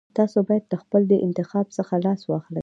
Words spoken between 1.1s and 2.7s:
دې انتخاب څخه لاس واخلئ.